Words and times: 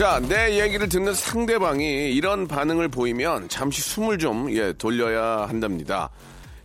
자, 0.00 0.18
내 0.18 0.58
얘기를 0.58 0.88
듣는 0.88 1.12
상대방이 1.12 2.14
이런 2.14 2.48
반응을 2.48 2.88
보이면 2.88 3.50
잠시 3.50 3.82
숨을 3.82 4.16
좀, 4.16 4.50
예, 4.50 4.72
돌려야 4.72 5.46
한답니다. 5.46 6.08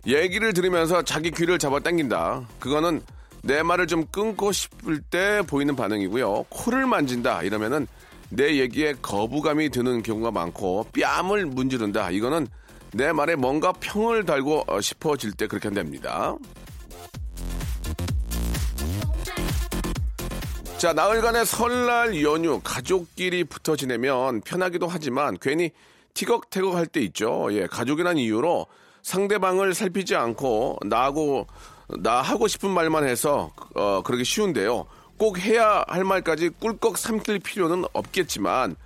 얘기를 0.06 0.54
들으면서 0.54 1.02
자기 1.02 1.30
귀를 1.30 1.58
잡아 1.58 1.78
당긴다. 1.78 2.48
그거는 2.58 3.02
내 3.42 3.62
말을 3.62 3.88
좀 3.88 4.06
끊고 4.06 4.52
싶을 4.52 5.02
때 5.02 5.42
보이는 5.46 5.76
반응이고요. 5.76 6.46
코를 6.48 6.86
만진다. 6.86 7.42
이러면은 7.42 7.86
내 8.30 8.56
얘기에 8.56 8.94
거부감이 9.02 9.68
드는 9.68 10.02
경우가 10.02 10.30
많고 10.30 10.86
뺨을 10.94 11.44
문지른다. 11.44 12.12
이거는 12.12 12.48
내 12.94 13.12
말에 13.12 13.36
뭔가 13.36 13.70
평을 13.72 14.24
달고 14.24 14.64
어, 14.66 14.80
싶어질 14.80 15.32
때 15.32 15.46
그렇게 15.46 15.68
한답니다. 15.68 16.34
자, 20.86 20.92
나흘간의 20.92 21.46
설날 21.46 22.22
연휴 22.22 22.60
가족끼리 22.62 23.42
붙어 23.42 23.74
지내면 23.74 24.40
편하기도 24.42 24.86
하지만 24.86 25.36
괜히 25.40 25.72
티격태격 26.14 26.76
할 26.76 26.86
때 26.86 27.00
있죠. 27.00 27.48
예, 27.50 27.66
가족이란 27.66 28.18
이유로 28.18 28.68
상대방을 29.02 29.74
살피지 29.74 30.14
않고 30.14 30.78
나하고 30.86 31.48
나 31.98 32.22
하고 32.22 32.46
싶은 32.46 32.70
말만 32.70 33.02
해서 33.02 33.50
어 33.74 34.00
그러기 34.04 34.22
쉬운데요. 34.22 34.86
꼭 35.16 35.40
해야 35.40 35.84
할 35.88 36.04
말까지 36.04 36.50
꿀꺽 36.60 36.98
삼킬 36.98 37.40
필요는 37.40 37.84
없겠지만 37.92 38.76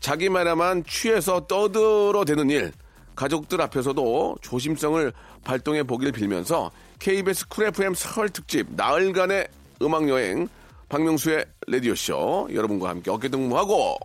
자기 0.00 0.30
말에만 0.30 0.84
취해서 0.84 1.46
떠들어대는 1.46 2.48
일 2.48 2.72
가족들 3.14 3.60
앞에서도 3.60 4.36
조심성을 4.40 5.12
발동해 5.44 5.82
보길 5.82 6.10
빌면서 6.12 6.70
KBS 7.00 7.48
쿨 7.48 7.66
FM 7.66 7.92
설 7.92 8.30
특집 8.30 8.66
나흘간의 8.70 9.46
음악 9.82 10.08
여행 10.08 10.48
박명수의 10.90 11.46
라디오 11.68 11.94
쇼 11.94 12.48
여러분과 12.52 12.90
함께 12.90 13.10
어깨동무하고 13.10 13.96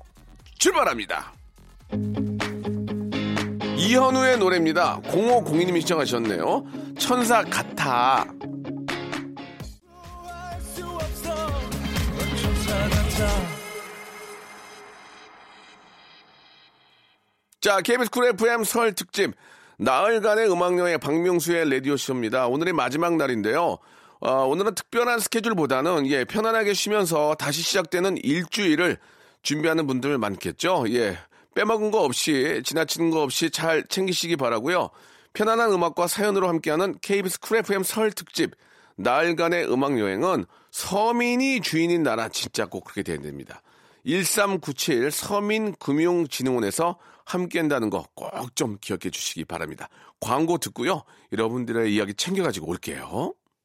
출발합니다. 0.59 1.33
이현우의 3.75 4.37
노래입니다. 4.37 5.01
0502님이 5.01 5.81
시청하셨네요. 5.81 6.63
천사 6.97 7.43
같아. 7.43 8.25
자, 17.59 17.81
KBS 17.81 18.11
쿨 18.11 18.27
FM 18.27 18.63
설 18.63 18.93
특집 18.93 19.33
나흘간의 19.79 20.51
음악여행 20.51 20.99
박명수의 20.99 21.67
라디오쇼입니다. 21.71 22.45
오늘의 22.45 22.73
마지막 22.73 23.15
날인데요. 23.15 23.79
어, 24.25 24.47
오늘은 24.47 24.73
특별한 24.73 25.19
스케줄보다는 25.19 26.07
예, 26.07 26.25
편안하게 26.25 26.73
쉬면서 26.73 27.35
다시 27.35 27.61
시작되는 27.61 28.17
일주일을 28.17 28.97
준비하는 29.43 29.85
분들 29.85 30.17
많겠죠. 30.17 30.85
예. 30.89 31.19
빼먹은 31.53 31.91
거 31.91 32.01
없이 32.01 32.63
지나치는 32.65 33.11
거 33.11 33.21
없이 33.21 33.51
잘 33.51 33.85
챙기시기 33.87 34.35
바라고요. 34.35 34.89
편안한 35.33 35.71
음악과 35.71 36.07
사연으로 36.07 36.47
함께하는 36.49 36.97
KBS 37.03 37.39
쿨 37.39 37.57
FM 37.57 37.83
설 37.83 38.11
특집 38.11 38.55
나흘간의 38.95 39.71
음악 39.71 39.99
여행은 39.99 40.45
서민이 40.71 41.61
주인인 41.61 42.01
나라 42.01 42.27
진짜 42.27 42.65
꼭 42.65 42.85
그렇게 42.85 43.03
돼야 43.03 43.19
됩니다. 43.19 43.61
1397 44.07 45.11
서민금융진흥원에서 45.11 46.97
함께한다는 47.25 47.91
거 47.91 48.07
꼭 48.15 48.55
좀 48.55 48.77
기억해 48.81 49.11
주시기 49.11 49.45
바랍니다. 49.45 49.87
광고 50.19 50.57
듣고요. 50.57 51.03
여러분들의 51.31 51.93
이야기 51.93 52.15
챙겨가지고 52.15 52.67
올게요. 52.71 53.35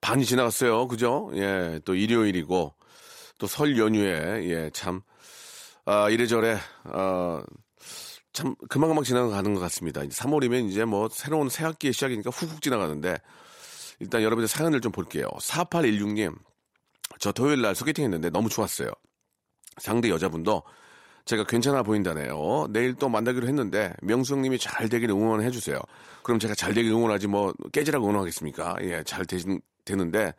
반이 0.00 0.24
지나갔어요. 0.24 0.88
그죠? 0.88 1.30
예, 1.34 1.80
또 1.84 1.94
일요일이고 1.94 2.74
또 3.38 3.46
설 3.46 3.78
연휴에 3.78 4.48
예, 4.50 4.70
참 4.72 5.00
아, 5.84 6.10
이래저래 6.10 6.58
아, 6.84 7.42
참 8.32 8.54
금방금방 8.68 9.04
지나가는 9.04 9.54
것 9.54 9.60
같습니다. 9.60 10.02
이제 10.04 10.14
3월이면 10.22 10.68
이제 10.68 10.84
뭐 10.84 11.08
새로운 11.08 11.48
새 11.48 11.64
학기의 11.64 11.92
시작이니까 11.92 12.30
훅훅 12.30 12.60
지나가는데 12.60 13.16
일단 14.00 14.22
여러분들 14.22 14.48
사연을 14.48 14.80
좀 14.80 14.92
볼게요. 14.92 15.28
4816님, 15.40 16.36
저 17.18 17.32
토요일 17.32 17.62
날 17.62 17.74
소개팅 17.74 18.04
했는데 18.04 18.30
너무 18.30 18.48
좋았어요. 18.48 18.90
상대 19.78 20.10
여자분도 20.10 20.62
제가 21.24 21.44
괜찮아 21.44 21.82
보인다네요. 21.82 22.68
내일 22.70 22.94
또 22.94 23.08
만나기로 23.08 23.46
했는데 23.48 23.92
명수 24.02 24.34
형님이 24.34 24.58
잘 24.58 24.88
되길 24.88 25.10
응원해 25.10 25.50
주세요. 25.50 25.78
그럼 26.22 26.38
제가 26.38 26.54
잘 26.54 26.74
되길 26.74 26.90
응원하지 26.92 27.26
뭐 27.26 27.52
깨지라고 27.72 28.06
응원하겠습니까? 28.06 28.76
예, 28.82 29.02
잘 29.04 29.26
되, 29.26 29.36
되는데 29.88 30.34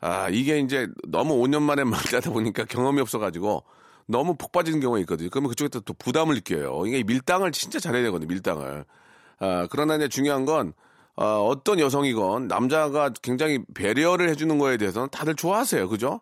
아 0.00 0.28
이게 0.30 0.58
이제 0.60 0.88
너무 1.08 1.34
5년 1.42 1.62
만에 1.62 1.84
만나다 1.84 2.30
보니까 2.30 2.64
경험이 2.64 3.00
없어가지고 3.00 3.64
너무 4.06 4.34
폭 4.36 4.52
빠지는 4.52 4.80
경우가 4.80 5.00
있거든요. 5.00 5.28
그러면 5.30 5.50
그쪽에서 5.50 5.80
또 5.80 5.92
부담을 5.94 6.34
느껴요. 6.36 6.86
이게 6.86 7.02
밀당을 7.02 7.52
진짜 7.52 7.78
잘해야 7.78 8.02
되거든요. 8.04 8.28
밀당을. 8.28 8.84
아 9.40 9.68
그러나 9.70 9.96
이제 9.96 10.08
중요한 10.08 10.44
건 10.44 10.72
어, 11.16 11.24
어떤 11.46 11.78
여성이건 11.80 12.48
남자가 12.48 13.10
굉장히 13.22 13.60
배려를 13.74 14.28
해주는 14.30 14.56
거에 14.58 14.76
대해서는 14.76 15.08
다들 15.10 15.34
좋아하세요. 15.34 15.88
그죠? 15.88 16.20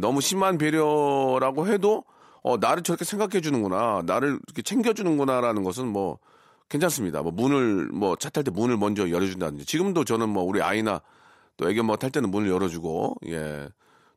너무 0.00 0.20
심한 0.20 0.58
배려라고 0.58 1.68
해도 1.68 2.04
어, 2.42 2.56
나를 2.56 2.82
저렇게 2.82 3.04
생각해 3.04 3.40
주는구나. 3.40 4.02
나를 4.04 4.38
이렇게 4.48 4.62
챙겨 4.62 4.92
주는구나라는 4.92 5.62
것은 5.62 5.86
뭐 5.86 6.18
괜찮습니다. 6.68 7.22
뭐 7.22 7.30
문을 7.30 7.88
뭐 7.92 8.16
차 8.16 8.30
탈 8.30 8.42
때 8.44 8.50
문을 8.50 8.76
먼저 8.78 9.08
열어 9.10 9.26
준다든지 9.26 9.64
지금도 9.64 10.04
저는 10.04 10.28
뭐 10.28 10.42
우리 10.42 10.60
아이나 10.60 11.00
또 11.56 11.70
애견 11.70 11.86
뭐 11.86 11.96
탈 11.96 12.10
때는 12.10 12.30
문을 12.30 12.48
열어주고 12.50 13.16
예. 13.28 13.68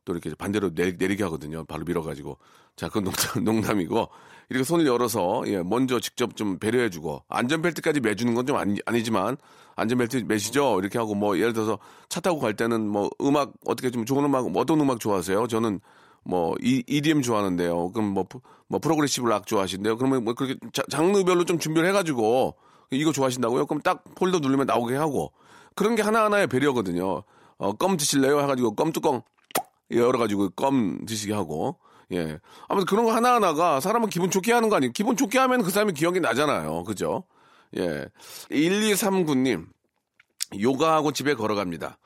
또 0.04 0.12
이렇게 0.12 0.32
반대로 0.36 0.72
내, 0.74 0.92
내리게 0.92 1.24
하거든요. 1.24 1.64
바로 1.64 1.84
밀어가지고. 1.84 2.38
자, 2.76 2.86
그건 2.88 3.04
농담, 3.04 3.42
농담이고. 3.44 4.08
이렇게 4.50 4.62
손을 4.62 4.86
열어서, 4.86 5.42
예, 5.46 5.60
먼저 5.64 5.98
직접 5.98 6.36
좀 6.36 6.58
배려해주고. 6.60 7.24
안전벨트까지 7.28 7.98
매주는 7.98 8.32
건 8.34 8.46
좀 8.46 8.56
아니, 8.56 8.78
아니지만, 8.86 9.36
안전벨트 9.74 10.18
매시죠? 10.28 10.78
이렇게 10.78 10.98
하고, 10.98 11.16
뭐, 11.16 11.36
예를 11.38 11.52
들어서 11.52 11.80
차 12.08 12.20
타고 12.20 12.38
갈 12.38 12.54
때는 12.54 12.86
뭐, 12.86 13.10
음악, 13.20 13.54
어떻게 13.66 13.90
좀 13.90 14.04
좋은 14.04 14.24
음악, 14.24 14.48
뭐 14.48 14.62
어떤 14.62 14.80
음악 14.80 15.00
좋아하세요? 15.00 15.48
저는 15.48 15.80
뭐, 16.22 16.54
이, 16.62 16.84
EDM 16.86 17.22
좋아하는데요. 17.22 17.90
그럼 17.90 18.10
뭐, 18.10 18.22
프- 18.28 18.38
뭐, 18.68 18.78
프로그레시브 18.78 19.26
락 19.26 19.48
좋아하신대요. 19.48 19.96
그러면 19.96 20.22
뭐, 20.22 20.34
그렇게 20.34 20.54
자- 20.72 20.84
장르별로 20.88 21.44
좀 21.46 21.58
준비를 21.58 21.88
해가지고, 21.88 22.54
이거 22.92 23.10
좋아하신다고요? 23.10 23.66
그럼 23.66 23.82
딱 23.82 24.04
폴더 24.14 24.38
누르면 24.38 24.66
나오게 24.66 24.94
하고. 24.94 25.32
그런 25.76 25.94
게 25.94 26.02
하나하나의 26.02 26.48
배려거든요. 26.48 27.22
어, 27.58 27.72
껌 27.74 27.96
드실래요? 27.96 28.40
해가지고 28.40 28.74
껌 28.74 28.92
뚜껑 28.92 29.22
열어가지고 29.92 30.50
껌 30.50 31.06
드시게 31.06 31.32
하고. 31.32 31.78
예. 32.12 32.38
아무튼 32.68 32.86
그런 32.86 33.04
거 33.04 33.12
하나하나가 33.12 33.80
사람은 33.80 34.08
기분 34.08 34.30
좋게 34.30 34.52
하는 34.52 34.68
거 34.68 34.76
아니에요? 34.76 34.92
기분 34.92 35.16
좋게 35.16 35.38
하면 35.38 35.62
그 35.62 35.70
사람이 35.70 35.92
기억이 35.92 36.20
나잖아요. 36.20 36.84
그죠? 36.84 37.24
예. 37.76 38.06
1239님, 38.50 39.66
요가하고 40.60 41.12
집에 41.12 41.34
걸어갑니다. 41.34 41.98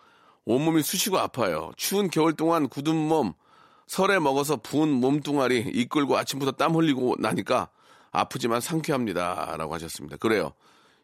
온몸이 0.47 0.83
쑤시고 0.83 1.19
아파요. 1.19 1.71
추운 1.77 2.11
겨울 2.11 2.33
동안 2.33 2.69
굳은 2.69 2.97
몸, 2.97 3.35
설에 3.87 4.19
먹어서 4.19 4.57
부은 4.57 4.89
몸뚱아리 4.89 5.61
이끌고 5.75 6.17
아침부터 6.17 6.53
땀 6.53 6.75
흘리고 6.75 7.17
나니까 7.19 7.69
아프지만 8.11 8.61
상쾌합니다. 8.61 9.57
라고 9.59 9.75
하셨습니다. 9.75 10.17
그래요. 10.17 10.53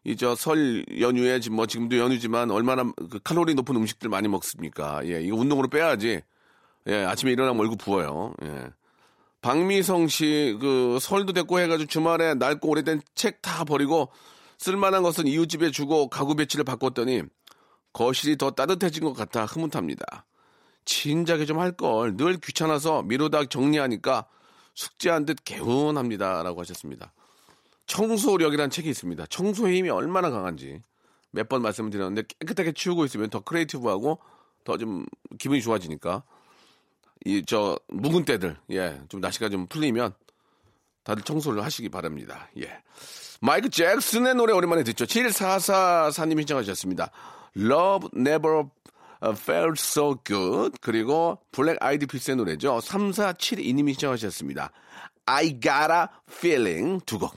이 0.07 0.15
저 0.17 0.35
설 0.37 0.85
연휴에 1.01 1.41
지금 1.41 1.57
뭐 1.57 1.67
지금도 1.67 1.99
연휴지만 1.99 2.51
얼마나 2.53 2.85
그 3.11 3.19
칼로리 3.25 3.55
높은 3.55 3.75
음식들 3.77 4.09
많이 4.09 4.29
먹습니까? 4.29 5.01
예, 5.07 5.21
이거 5.21 5.37
운동으로 5.37 5.69
빼야지. 5.69 6.23
예, 6.87 7.05
아침에 7.05 7.33
일어나면 7.33 7.61
얼굴 7.61 7.77
부어요. 7.77 8.33
예. 8.45 8.67
박미성 9.43 10.09
씨, 10.09 10.57
그, 10.61 10.99
설도 11.01 11.33
됐고 11.33 11.59
해가지고 11.61 11.89
주말에 11.89 12.35
낡고 12.35 12.69
오래된 12.69 13.01
책 13.15 13.43
다 13.43 13.65
버리고 13.65 14.11
쓸만한 14.59 15.03
것은 15.03 15.27
이웃집에 15.27 15.71
주고 15.73 16.09
가구 16.09 16.35
배치를 16.37 16.65
바꿨더니 16.65 17.23
거실이 17.93 18.37
더 18.39 18.51
따뜻해진 18.53 19.05
것 19.05 19.13
같아 19.13 19.45
흐뭇합니다. 19.45 20.25
진작에 20.85 21.45
좀 21.47 21.59
할 21.59 21.73
걸. 21.73 22.17
늘 22.17 22.39
귀찮아서 22.39 23.03
미루다 23.03 23.47
정리하니까 23.47 24.27
숙제한 24.75 25.25
듯 25.27 25.39
개운합니다. 25.45 26.43
라고 26.45 26.61
하셨습니다. 26.61 27.13
청소력이라는 27.87 28.71
책이 28.71 28.89
있습니다. 28.91 29.27
청소의 29.27 29.77
힘이 29.79 29.91
얼마나 29.91 30.31
강한지 30.31 30.81
몇 31.31 31.49
번 31.49 31.63
말씀을 31.63 31.91
드렸는데 31.91 32.23
깨끗하게 32.41 32.73
치우고 32.73 33.05
있으면 33.05 33.31
더 33.31 33.41
creative하고 33.41 34.19
더 34.65 34.77
좀 34.79 35.07
기분이 35.39 35.61
좋아지니까 35.63 36.23
이 37.25 37.43
저 37.47 37.79
묵은 37.89 38.25
때들 38.25 38.57
예 38.71 39.01
좀 39.09 39.21
날씨가 39.21 39.49
좀 39.49 39.67
풀리면 39.67 40.13
다들 41.05 41.23
청소를 41.23 41.63
하시기 41.65 41.89
바랍니다. 41.89 42.49
예. 42.59 42.83
마이크 43.41 43.69
잭슨의 43.69 44.35
노래 44.35 44.53
오랜만에 44.53 44.83
듣죠. 44.83 45.05
7444님이 45.05 46.39
신청하셨습니다. 46.41 47.11
Love 47.57 48.09
Never 48.17 48.65
Felt 49.23 49.75
So 49.81 50.17
Good 50.25 50.79
그리고 50.81 51.39
블랙 51.53 51.77
아이디 51.81 52.07
피스의 52.07 52.37
노래죠. 52.37 52.79
3472님이 52.79 53.91
신청하셨습니다. 53.93 54.73
I 55.27 55.61
Got 55.61 55.93
a 55.93 56.07
Feeling 56.29 57.05
두 57.05 57.19
곡 57.19 57.37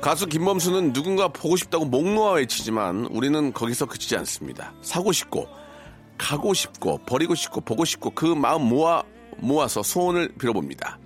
가수 0.00 0.26
김범수는 0.26 0.92
누군가 0.94 1.28
보고 1.28 1.56
싶다고 1.56 1.84
목 1.84 2.08
놓아 2.08 2.32
외치지만 2.32 3.06
우리는 3.10 3.52
거기서 3.52 3.86
그치지 3.86 4.16
않습니다. 4.16 4.72
사고 4.80 5.12
싶고 5.12 5.46
가고 6.16 6.54
싶고 6.54 6.98
버리고 7.04 7.34
싶고 7.34 7.60
보고 7.60 7.84
싶고 7.84 8.10
그 8.10 8.26
마음 8.26 8.62
모아 8.62 9.02
모아서 9.36 9.82
소원을 9.82 10.32
빌어봅니다. 10.38 10.98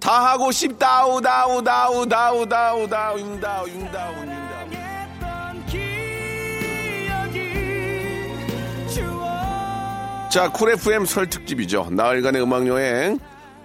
다 0.00 0.32
하고 0.32 0.50
싶다우 0.50 1.20
다우 1.20 1.62
다우 1.62 2.06
다우 2.06 2.48
다우 2.48 2.88
다우 2.88 3.18
했던 4.72 5.66
기억이 5.66 7.38
추억 8.88 10.30
자, 10.30 10.50
쿨 10.50 10.70
FM 10.72 11.04
설 11.04 11.28
특집이죠. 11.28 11.90
나흘간의 11.90 12.42
음악 12.42 12.66
여행. 12.66 13.18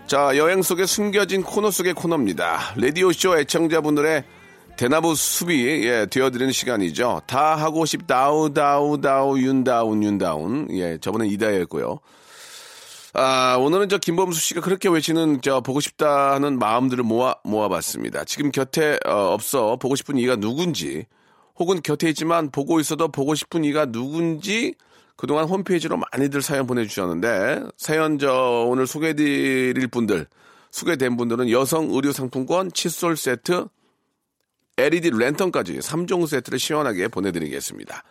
자, 0.07 0.37
여행 0.37 0.61
속에 0.61 0.85
숨겨진 0.85 1.41
코너 1.41 1.71
속의 1.71 1.93
코너입니다. 1.93 2.73
라디오쇼 2.75 3.39
애청자분들의 3.39 4.23
대나무 4.77 5.15
숲이, 5.15 5.83
예, 5.85 6.05
되어드리는 6.05 6.51
시간이죠. 6.51 7.21
다 7.27 7.55
하고 7.55 7.85
싶다우, 7.85 8.53
다우, 8.53 8.99
다우, 8.99 9.39
윤다운, 9.39 10.03
윤다운. 10.03 10.67
예, 10.71 10.97
저번엔 10.97 11.29
이다였고요. 11.29 11.99
아, 13.13 13.55
오늘은 13.57 13.87
저 13.87 13.97
김범수 13.97 14.41
씨가 14.41 14.59
그렇게 14.59 14.89
외치는 14.89 15.39
저 15.41 15.61
보고 15.61 15.79
싶다 15.79 16.33
하는 16.33 16.59
마음들을 16.59 17.05
모아, 17.05 17.35
모아봤습니다. 17.45 18.25
지금 18.25 18.51
곁에 18.51 18.99
어, 19.05 19.33
없어 19.33 19.77
보고 19.77 19.95
싶은 19.95 20.17
이가 20.17 20.35
누군지, 20.35 21.05
혹은 21.57 21.81
곁에 21.81 22.09
있지만 22.09 22.51
보고 22.51 22.81
있어도 22.81 23.07
보고 23.07 23.33
싶은 23.33 23.63
이가 23.63 23.85
누군지 23.85 24.75
그동안 25.15 25.45
홈페이지로 25.45 25.97
많이들 25.97 26.41
사연 26.41 26.67
보내주셨는데 26.67 27.63
사연 27.77 28.19
저 28.19 28.65
오늘 28.67 28.85
소개해드릴 28.85 29.87
분들 29.87 30.27
소개된 30.71 31.15
분들은 31.15 31.49
여성 31.51 31.89
의류 31.91 32.11
상품권 32.11 32.69
칫솔 32.73 33.15
세트 33.15 33.67
LED 34.77 35.11
랜턴까지 35.11 35.79
3종 35.79 36.27
세트를 36.27 36.59
시원하게 36.59 37.07
보내드리겠습니다. 37.07 38.03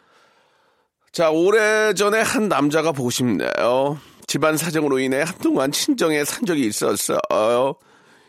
자, 1.13 1.31
오래전에 1.31 2.21
한 2.21 2.49
남자가 2.49 2.93
보고 2.93 3.11
싶네요. 3.11 3.99
집안 4.27 4.57
사정으로 4.57 4.99
인해 4.99 5.23
한동안 5.23 5.71
친정에 5.71 6.25
산 6.25 6.45
적이 6.45 6.67
있었어요. 6.67 7.75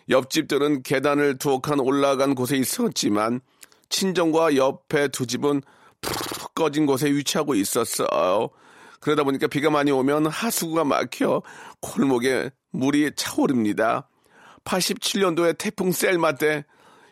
옆집들은 0.09 0.83
계단을 0.83 1.37
두 1.37 1.59
칸 1.61 1.79
올라간 1.79 2.35
곳에 2.35 2.57
있었지만 2.57 3.41
친정과 3.89 4.55
옆에 4.55 5.07
두 5.07 5.25
집은 5.25 5.61
푹 6.01 6.53
꺼진 6.53 6.85
곳에 6.85 7.07
위치하고 7.07 7.55
있었어요. 7.55 8.49
그러다 8.99 9.23
보니까 9.23 9.47
비가 9.47 9.69
많이 9.69 9.91
오면 9.91 10.27
하수구가 10.27 10.83
막혀 10.83 11.41
골목에 11.79 12.51
물이 12.71 13.11
차오릅니다. 13.15 14.09
87년도에 14.63 15.57
태풍 15.57 15.91
셀마 15.91 16.33
때 16.33 16.65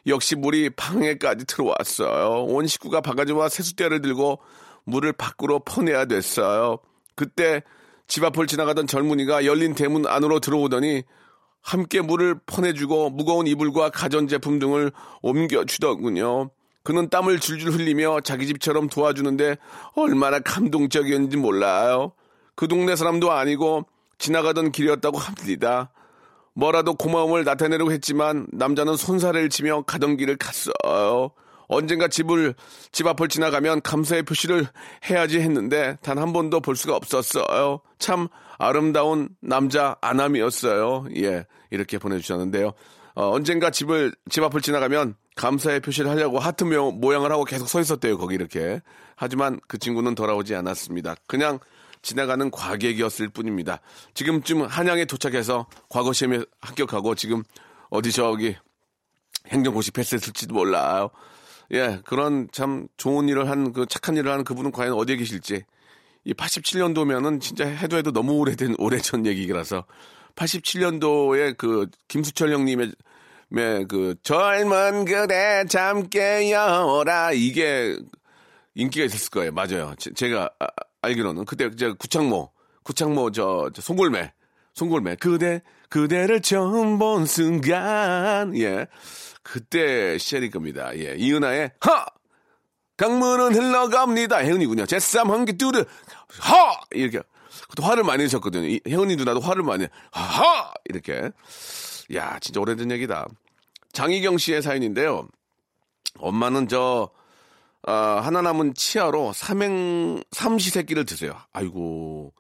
역시 0.08 0.36
물이 0.36 0.72
방에까지 0.72 1.46
들어왔어요. 1.46 2.46
온 2.46 2.68
식구가 2.68 3.02
바가지와 3.02 3.50
세숫대를 3.50 4.02
들고 4.02 4.40
물을 4.84 5.14
밖으로 5.14 5.60
퍼내야 5.60 6.06
됐어요. 6.06 6.80
그때 7.16 7.64
집 8.08 8.24
앞을 8.24 8.48
지나가던 8.48 8.88
젊은이가 8.88 9.46
열린 9.46 9.74
대문 9.76 10.06
안으로 10.06 10.40
들어오더니 10.40 11.04
함께 11.62 12.02
물을 12.02 12.36
퍼내주고 12.46 13.12
무거운 13.12 13.48
이불과 13.48 13.90
가전제품 13.90 14.60
등을 14.60 14.92
옮겨주더군요. 15.22 16.50
그는 16.84 17.10
땀을 17.10 17.40
줄줄 17.40 17.72
흘리며 17.72 18.20
자기 18.22 18.46
집처럼 18.46 18.90
도와주는데 18.90 19.56
얼마나 19.96 20.40
감동적이었는지 20.40 21.38
몰라요. 21.38 22.12
그 22.56 22.68
동네 22.68 22.98
사람도 22.98 23.32
아니고 23.32 23.86
지나가던 24.18 24.74
길이었다고 24.74 25.18
합니다. 25.18 25.92
뭐라도 26.56 26.94
고마움을 26.96 27.44
나타내려고 27.44 27.92
했지만 27.92 28.48
남자는 28.52 28.96
손사래를 28.96 29.50
치며 29.50 29.82
가던 29.84 30.18
길을 30.18 30.38
갔어요. 30.38 31.32
언젠가 31.68 32.08
집을 32.08 32.54
집 32.92 33.08
앞을 33.08 33.30
지나가면 33.30 33.82
감사의 33.82 34.24
표시를 34.24 34.68
해야지 35.10 35.40
했는데 35.40 35.98
단 36.04 36.20
한 36.20 36.32
번도 36.34 36.60
볼 36.60 36.76
수가 36.76 36.96
없었어요. 36.96 37.82
참 37.98 38.28
아름다운 38.60 39.30
남자 39.42 39.96
아남이었어요. 40.02 41.06
예, 41.18 41.46
이렇게 41.72 41.98
보내주셨는데요. 41.98 42.74
어, 43.16 43.30
언젠가 43.32 43.70
집을 43.72 44.14
집 44.30 44.44
앞을 44.44 44.62
지나가면 44.62 45.16
감사의 45.36 45.80
표시를 45.80 46.10
하려고 46.12 46.38
하트 46.40 46.64
모- 46.64 46.92
모양을 46.92 47.32
하고 47.32 47.44
계속 47.46 47.68
서 47.68 47.80
있었대요. 47.80 48.18
거기 48.18 48.36
이렇게. 48.36 48.82
하지만 49.16 49.60
그 49.68 49.78
친구는 49.80 50.14
돌아오지 50.16 50.54
않았습니다. 50.56 51.16
그냥 51.28 51.60
지나가는 52.04 52.52
과객이었을 52.52 53.30
뿐입니다. 53.30 53.80
지금쯤 54.14 54.64
한양에 54.64 55.06
도착해서 55.06 55.66
과거 55.90 56.14
시험에 56.14 56.44
합격하고 56.62 57.16
지금 57.16 57.44
어디 57.90 58.12
저기 58.12 58.56
행정고시 59.48 59.92
패스했을지도 59.92 60.54
몰라요. 60.54 61.10
예, 61.72 62.00
그런 62.06 62.48
참 62.52 62.88
좋은 62.98 63.28
일을 63.30 63.50
한 63.50 63.74
그 63.74 63.86
착한 63.88 64.16
일을 64.18 64.32
하는 64.32 64.44
그분은 64.44 64.72
과연 64.72 64.94
어디에 64.94 65.16
계실지. 65.16 65.64
이 66.26 66.34
87년도면은 66.34 67.42
진짜 67.42 67.66
해도 67.66 67.98
해도 67.98 68.12
너무 68.12 68.34
오래된 68.34 68.76
오래전 68.78 69.26
얘기라서 69.26 69.86
87년도에 70.36 71.58
그 71.58 71.88
김수철 72.08 72.54
형님의 72.54 72.94
의그 73.52 74.16
젊은 74.24 75.06
그대 75.06 75.64
잠 75.70 76.10
깨어라 76.10 77.34
이게 77.34 77.98
인기가 78.76 79.06
있었을 79.06 79.30
거예요. 79.30 79.52
맞아요. 79.52 79.94
제, 79.98 80.30
가 80.30 80.50
알기로는 81.04 81.46
그때 81.46 81.70
저 81.76 81.94
구창모 81.94 82.52
구창모 82.84 83.32
저, 83.32 83.70
저 83.74 83.82
송골매 83.82 84.34
송골매 84.74 85.16
그대 85.18 85.62
그대를 85.90 86.42
처음 86.42 86.98
본 86.98 87.26
순간 87.26 88.58
예 88.58 88.88
그때 89.44 90.18
시절일 90.18 90.50
겁니다. 90.50 90.92
예 90.98 91.16
이은하의 91.18 91.72
하 91.82 92.06
강물은 92.98 93.54
흘러갑니다. 93.56 94.38
혜은이군요. 94.38 94.86
제쌈 94.86 95.30
한개 95.32 95.54
뚜르 95.54 95.84
하 96.40 96.80
이렇게 96.92 97.20
그때 97.70 97.84
화를 97.84 98.04
많이 98.04 98.24
내셨거든요. 98.24 98.68
이- 98.68 98.82
혜은이 98.88 99.16
누나도 99.18 99.40
화를 99.42 99.64
많이 99.64 99.88
하하 100.12 100.74
이렇게 100.86 101.32
야 102.16 102.40
진짜 102.40 102.60
오래된 102.62 102.90
얘기다. 102.92 103.28
장희경 103.92 104.38
씨의 104.38 104.62
사연인데요. 104.62 105.28
엄마는 106.20 106.68
저 106.68 107.10
아, 107.86 108.22
하나 108.24 108.42
남은 108.42 108.76
치아로 108.76 109.34
삼행 109.34 110.24
삼시세끼를 110.32 111.06
드세요. 111.06 111.36
아이고 111.52 112.34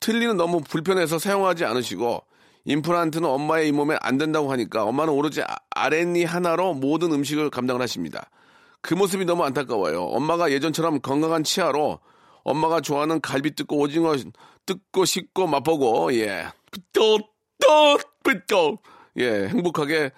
틀니는 0.00 0.36
너무 0.36 0.60
불편해서 0.60 1.18
사용하지 1.18 1.64
않으시고 1.64 2.22
임플란트는 2.64 3.28
엄마의 3.28 3.68
잇몸에 3.68 3.96
안 4.00 4.18
된다고 4.18 4.52
하니까 4.52 4.84
엄마는 4.84 5.12
오로지 5.12 5.42
아- 5.42 5.56
아랫니 5.70 6.24
하나로 6.24 6.74
모든 6.74 7.12
음식을 7.12 7.50
감당을 7.50 7.80
하십니다. 7.82 8.28
그 8.82 8.94
모습이 8.94 9.24
너무 9.24 9.44
안타까워요. 9.44 10.02
엄마가 10.04 10.50
예전처럼 10.50 11.00
건강한 11.00 11.44
치아로 11.44 12.00
엄마가 12.44 12.80
좋아하는 12.80 13.20
갈비 13.20 13.54
뜯고 13.54 13.78
오징어 13.78 14.14
뜯고 14.66 15.04
씻고 15.04 15.46
맛보고 15.46 16.12
예. 16.14 16.46
또, 16.92 17.18
또, 17.60 17.98
또. 18.48 18.78
예, 19.18 19.48
행복하게 19.48 20.10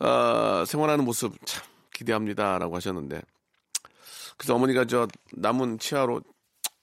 어, 0.00 0.64
생활하는 0.66 1.04
모습 1.04 1.34
참 1.44 1.62
기대합니다라고 1.92 2.74
하셨는데 2.76 3.20
그래서 4.38 4.54
어머니가 4.54 4.86
저 4.86 5.06
남은 5.32 5.78
치아로 5.78 6.22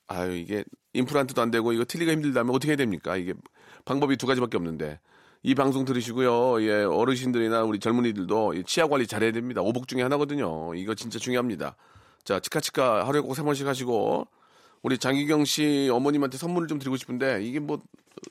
아유 0.08 0.36
이게 0.36 0.64
임플란트도 0.94 1.42
안 1.42 1.50
되고 1.50 1.74
이거 1.74 1.84
틀리가 1.84 2.12
힘들다면 2.12 2.54
어떻게 2.54 2.72
해야 2.72 2.78
됩니까? 2.78 3.18
이게 3.18 3.34
방법이 3.86 4.18
두 4.18 4.28
가지밖에 4.28 4.58
없는데 4.58 5.00
이 5.42 5.56
방송 5.56 5.86
들으시고요. 5.86 6.62
예, 6.64 6.84
어르신들이나 6.84 7.64
우리 7.64 7.80
젊은이들도 7.80 8.64
치아 8.64 8.88
관리 8.88 9.08
잘해야 9.08 9.32
됩니다. 9.32 9.62
오복 9.62 9.88
중에 9.88 10.02
하나거든요. 10.02 10.76
이거 10.76 10.96
진짜 10.96 11.18
중요합니다. 11.20 11.76
자, 12.24 12.40
치카치카 12.40 13.08
하루에 13.08 13.22
꼭 13.22 13.36
세 13.36 13.44
번씩 13.44 13.68
하시고 13.68 14.28
우리 14.82 14.98
장기경 14.98 15.46
씨 15.46 15.90
어머님한테 15.92 16.38
선물을 16.38 16.68
좀 16.68 16.80
드리고 16.80 16.98
싶은데 16.98 17.44
이게 17.44 17.60
뭐 17.60 17.82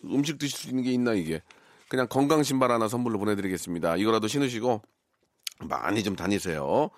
음식 0.04 0.38
드실 0.38 0.59
수 0.59 0.69
있는 0.69 0.83
게 0.83 0.93
있나 0.93 1.14
이게 1.14 1.43
그냥 1.88 2.09
건강 2.09 2.43
신발 2.43 2.71
하나 2.73 2.88
선물로 2.88 3.19
보내드리겠습니다. 3.19 3.97
이거라도 3.97 4.26
신으시고 4.26 4.83
많이 5.61 6.02
좀 6.02 6.16
다니세요. 6.16 6.90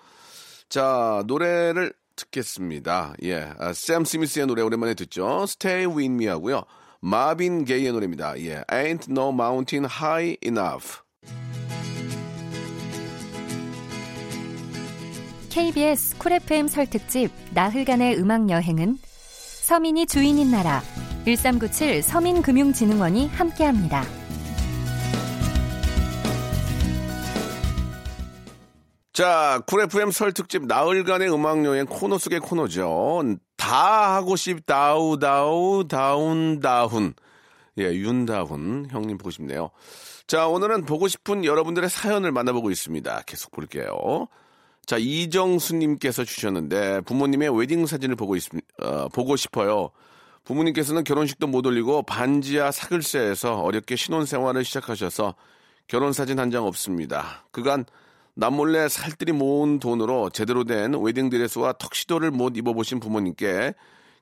자, 0.69 1.23
노래를 1.27 1.93
듣겠습니다. 2.17 3.13
예, 3.23 3.49
아, 3.57 3.71
샘 3.73 4.03
스미스의 4.03 4.47
노래 4.47 4.61
오랜만에 4.61 4.93
듣죠. 4.93 5.43
Stay 5.43 5.85
With 5.85 6.13
Me 6.13 6.27
하고요. 6.27 6.63
마빈 6.99 7.63
게이의 7.63 7.91
노래입니다. 7.91 8.37
예, 8.39 8.63
Ain't 8.69 9.09
No 9.09 9.29
Mountain 9.29 9.89
High 9.89 10.37
Enough. 10.43 11.01
KBS 15.49 16.17
쿨 16.17 16.33
FM 16.33 16.67
설 16.67 16.87
특집 16.87 17.31
나흘간의 17.53 18.19
음악 18.19 18.49
여행은 18.49 18.97
서민이 19.01 20.05
주인인 20.05 20.51
나라 20.51 20.83
1397 21.25 22.03
서민금융진흥원이 22.03 23.27
함께합니다. 23.29 24.26
자, 29.17 29.63
쿨 29.65 29.81
FM 29.81 30.11
설 30.11 30.31
특집 30.31 30.67
나흘간의 30.67 31.33
음악 31.33 31.65
여행 31.65 31.87
코너 31.87 32.19
속의 32.19 32.39
코너죠. 32.39 33.23
다 33.55 34.13
하고 34.15 34.35
싶다우 34.35 35.17
다우 35.17 35.87
다운 35.87 36.59
다훈. 36.59 37.15
예, 37.79 37.85
윤다훈 37.85 38.89
형님 38.91 39.17
보고 39.17 39.31
싶네요. 39.31 39.71
자, 40.27 40.47
오늘은 40.47 40.85
보고 40.85 41.07
싶은 41.07 41.45
여러분들의 41.45 41.89
사연을 41.89 42.31
만나보고 42.31 42.69
있습니다. 42.69 43.23
계속 43.25 43.49
볼게요. 43.49 44.27
자, 44.85 44.97
이정수님께서 44.99 46.23
주셨는데 46.23 47.01
부모님의 47.01 47.57
웨딩 47.57 47.87
사진을 47.87 48.15
보고 48.17 48.35
있, 48.35 48.43
어, 48.83 49.07
보고 49.09 49.35
싶어요. 49.35 49.89
부모님께서는 50.43 51.03
결혼식도 51.03 51.47
못 51.47 51.65
올리고 51.65 52.03
반지하 52.03 52.69
사글세에서 52.69 53.61
어렵게 53.61 53.95
신혼 53.95 54.27
생활을 54.27 54.63
시작하셔서 54.63 55.33
결혼 55.87 56.13
사진 56.13 56.37
한 56.37 56.51
장 56.51 56.65
없습니다. 56.65 57.47
그간 57.49 57.83
남몰래 58.39 58.87
살뜰히 58.87 59.31
모은 59.31 59.79
돈으로 59.79 60.29
제대로 60.29 60.63
된 60.63 60.93
웨딩드레스와 60.93 61.73
턱시도를 61.73 62.29
못 62.29 62.55
입어보신 62.55 62.99
부모님께 62.99 63.73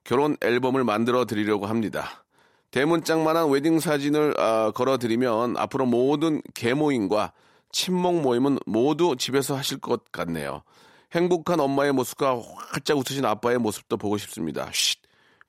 결혼 0.06 0.38
앨범을 0.40 0.86
만들어 0.86 1.26
드리려고 1.26 1.66
합니다. 1.66 2.24
대문짝만한 2.72 3.50
웨딩 3.50 3.82
사진을 3.82 4.40
어, 4.40 4.72
걸어드리면 4.72 5.58
앞으로 5.58 5.86
모든 5.86 6.42
계모임과 6.54 7.34
친목 7.74 8.22
모임은 8.22 8.60
모두 8.66 9.18
집에서 9.18 9.58
하실 9.58 9.80
것 9.80 10.10
같네요. 10.14 10.64
행복한 11.12 11.60
엄마의 11.60 11.92
모습과 11.92 12.42
활짝 12.72 12.98
웃으신 12.98 13.26
아빠의 13.26 13.58
모습도 13.58 13.98
보고 13.98 14.18
싶습니다. 14.18 14.70
쉿, 14.72 14.98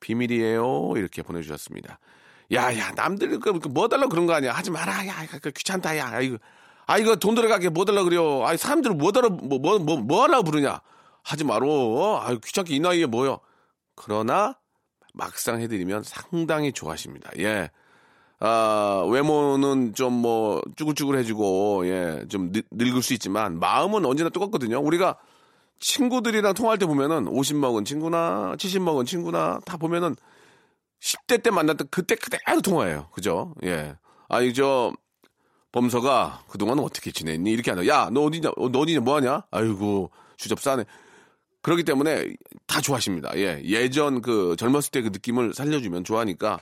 비밀이에요. 0.01 0.91
이렇게 0.97 1.21
보내주셨습니다. 1.21 1.99
야, 2.51 2.77
야, 2.77 2.91
남들 2.91 3.39
그, 3.39 3.59
그뭐 3.59 3.87
달라 3.87 4.07
그런 4.07 4.25
거 4.25 4.33
아니야. 4.33 4.51
하지 4.51 4.71
마라. 4.71 5.07
야, 5.07 5.25
그 5.41 5.51
귀찮다. 5.51 5.97
야, 5.97 6.19
이거. 6.19 6.37
아 6.87 6.97
이거 6.97 7.15
돈 7.17 7.35
들어가게 7.35 7.69
뭐 7.69 7.85
달라 7.85 8.03
그래요. 8.03 8.45
아 8.45 8.55
사람들 8.57 8.91
뭐 8.95 9.11
달라 9.11 9.29
뭐뭐뭐 9.29 9.79
뭐, 9.79 9.97
뭐 9.97 10.23
하려고 10.23 10.43
부르냐. 10.43 10.81
하지 11.23 11.43
마로. 11.43 12.19
아 12.21 12.33
귀찮게 12.33 12.73
이 12.73 12.79
나이에 12.79 13.05
뭐요. 13.05 13.39
그러나 13.95 14.57
막상 15.13 15.59
해드리면 15.61 16.03
상당히 16.03 16.71
좋아하십니다. 16.71 17.29
예. 17.39 17.69
아, 18.39 19.03
외모는 19.09 19.93
좀 19.95 20.13
뭐 20.13 20.61
쭈글쭈글해지고 20.75 21.87
예, 21.87 22.25
좀 22.29 22.51
늙을 22.71 23.01
수 23.01 23.13
있지만 23.13 23.59
마음은 23.59 24.05
언제나 24.05 24.29
똑같거든요. 24.29 24.79
우리가 24.79 25.17
친구들이랑 25.79 26.53
통화할 26.53 26.77
때 26.77 26.85
보면은 26.85 27.27
50 27.27 27.57
먹은 27.57 27.85
친구나 27.85 28.55
70 28.57 28.81
먹은 28.81 29.05
친구나 29.05 29.59
다 29.65 29.77
보면은 29.77 30.15
10대 31.01 31.43
때 31.43 31.51
만났던 31.51 31.87
그때 31.91 32.15
그대로 32.15 32.61
통화해요. 32.61 33.09
그죠? 33.11 33.53
예. 33.63 33.95
아니 34.29 34.53
저 34.53 34.93
범서가 35.77 36.43
그동안 36.49 36.79
어떻게 36.79 37.11
지냈니? 37.11 37.51
이렇게 37.51 37.69
하나. 37.69 37.85
야, 37.85 38.09
너 38.11 38.23
어디냐? 38.23 38.49
어, 38.57 38.69
너 38.69 38.79
어디냐? 38.79 39.01
뭐 39.01 39.15
하냐? 39.17 39.43
아이고, 39.51 40.09
주접 40.35 40.59
싸네. 40.59 40.85
그렇기 41.61 41.83
때문에 41.83 42.33
다 42.65 42.81
좋아하십니다. 42.81 43.31
예. 43.35 43.61
예전 43.63 44.21
그 44.21 44.55
젊었을 44.57 44.89
때 44.91 45.01
그 45.01 45.09
느낌을 45.09 45.53
살려주면 45.53 46.03
좋아하니까 46.03 46.59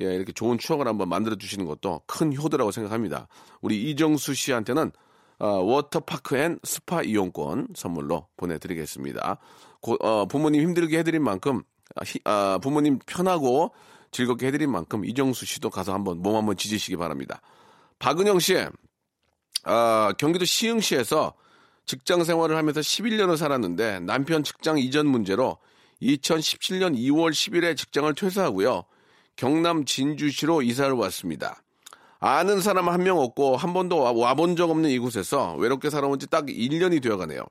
예, 0.00 0.14
이렇게 0.14 0.32
좋은 0.32 0.58
추억을 0.58 0.88
한번 0.88 1.08
만들어 1.08 1.36
주시는 1.36 1.66
것도 1.66 2.02
큰 2.06 2.36
효도라고 2.36 2.70
생각합니다. 2.70 3.28
우리 3.60 3.90
이정수 3.90 4.34
씨한테는 4.34 4.92
어, 5.38 5.46
워터파크 5.46 6.36
and 6.36 6.58
스파 6.64 7.02
이용권 7.02 7.68
선물로 7.74 8.26
보내드리겠습니다. 8.36 9.38
고, 9.80 9.96
어, 10.00 10.26
부모님 10.26 10.60
힘들게 10.62 10.98
해드린 10.98 11.22
만큼, 11.22 11.62
아, 11.94 12.04
히, 12.04 12.20
아, 12.24 12.58
부모님 12.60 12.98
편하고 13.06 13.72
즐겁게 14.10 14.48
해드린 14.48 14.70
만큼 14.70 15.04
이정수 15.04 15.46
씨도 15.46 15.70
가서 15.70 15.94
한번 15.94 16.18
몸 16.18 16.34
한번 16.34 16.56
지지시기 16.56 16.96
바랍니다. 16.96 17.40
박은영 18.00 18.38
씨, 18.40 18.56
아, 19.64 20.12
경기도 20.18 20.44
시흥시에서 20.44 21.34
직장 21.86 22.24
생활을 22.24 22.56
하면서 22.56 22.80
11년을 22.80 23.36
살았는데 23.36 24.00
남편 24.00 24.42
직장 24.42 24.78
이전 24.78 25.06
문제로 25.06 25.58
2017년 26.02 26.96
2월 26.96 27.30
10일에 27.30 27.76
직장을 27.76 28.12
퇴사하고요. 28.14 28.84
경남 29.36 29.84
진주시로 29.84 30.62
이사를 30.62 30.92
왔습니다. 30.94 31.62
아는 32.20 32.60
사람 32.60 32.88
한 32.88 33.02
명 33.02 33.18
없고 33.18 33.56
한 33.56 33.72
번도 33.74 34.18
와본 34.18 34.56
적 34.56 34.70
없는 34.70 34.90
이곳에서 34.90 35.54
외롭게 35.56 35.90
살아온 35.90 36.18
지 36.18 36.26
딱 36.26 36.46
1년이 36.46 37.02
되어 37.02 37.16
가네요. 37.18 37.44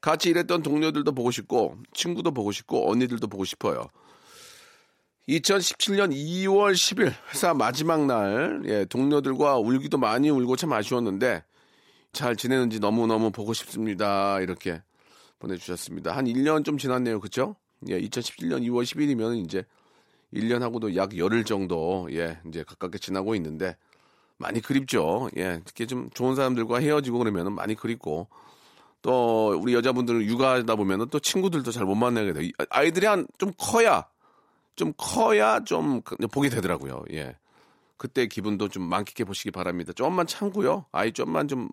같이 0.00 0.30
일했던 0.30 0.62
동료들도 0.62 1.12
보고 1.12 1.30
싶고 1.30 1.76
친구도 1.94 2.32
보고 2.32 2.52
싶고 2.52 2.90
언니들도 2.90 3.26
보고 3.28 3.44
싶어요. 3.44 3.86
2017년 5.28 6.12
2월 6.12 6.72
10일 6.72 7.12
회사 7.32 7.54
마지막 7.54 8.06
날 8.06 8.62
예, 8.66 8.84
동료들과 8.86 9.56
울기도 9.58 9.98
많이 9.98 10.30
울고 10.30 10.56
참 10.56 10.72
아쉬웠는데 10.72 11.44
잘 12.12 12.36
지내는지 12.36 12.80
너무너무 12.80 13.30
보고 13.30 13.52
싶습니다. 13.52 14.40
이렇게 14.40 14.82
보내주셨습니다. 15.38 16.14
한 16.16 16.26
1년 16.26 16.64
좀 16.64 16.76
지났네요. 16.76 17.20
그쵸? 17.20 17.56
예, 17.88 18.00
2017년 18.00 18.62
2월 18.68 18.82
10일이면 18.82 19.44
이제 19.44 19.64
1년하고도 20.34 20.96
약 20.96 21.16
열흘 21.16 21.44
정도 21.44 22.08
예, 22.12 22.38
이제 22.48 22.64
가깝게 22.64 22.98
지나고 22.98 23.34
있는데 23.36 23.76
많이 24.38 24.60
그립죠. 24.60 25.30
예, 25.36 25.60
특히 25.64 25.86
좀 25.86 26.10
좋은 26.14 26.34
사람들과 26.34 26.80
헤어지고 26.80 27.18
그러면은 27.18 27.52
많이 27.52 27.76
그립고 27.76 28.28
또 29.02 29.56
우리 29.60 29.72
여자분들 29.74 30.26
육아하다 30.26 30.74
보면은 30.74 31.08
또 31.10 31.20
친구들도 31.20 31.70
잘 31.70 31.84
못 31.86 31.94
만나게 31.94 32.32
돼요. 32.32 32.50
아이들이 32.70 33.06
한 33.06 33.26
좀 33.38 33.52
커야 33.56 34.06
좀 34.76 34.92
커야 34.96 35.64
좀 35.64 36.02
보게 36.32 36.48
되더라고요. 36.48 37.04
예. 37.12 37.36
그때 37.96 38.26
기분도 38.26 38.68
좀 38.68 38.82
만끽해 38.82 39.24
보시기 39.24 39.50
바랍니다. 39.50 39.92
좀만 39.92 40.26
참고요. 40.26 40.86
아이 40.92 41.12
좀만 41.12 41.48
좀 41.48 41.68